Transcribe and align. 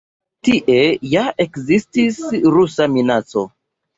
Tiel 0.47 0.95
ja 1.09 1.25
ekzistis 1.43 2.17
rusa 2.57 2.87
minaco. 2.97 3.45